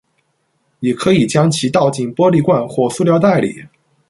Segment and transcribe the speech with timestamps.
[0.79, 3.63] 也可以将其倒进玻璃罐或塑料袋里。